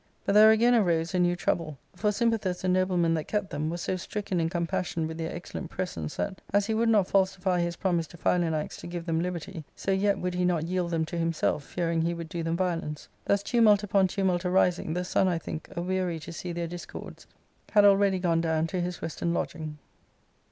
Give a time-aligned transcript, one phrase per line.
[0.25, 3.83] But there again arose a new trouble; for Sympathus, the nobleman that kept them, was
[3.83, 7.75] so stricken in compassion With their excellent presence that, as he would not falsify his
[7.75, 11.19] promise to Philanax to give them liberty, so yet would he not yield them to
[11.19, 13.09] himself, fearing he would do them violence.
[13.25, 17.27] Thus tumult upon tumult arising, the sun, I think, aweary to see their discords,
[17.73, 19.77] had already gone down to his western lodging.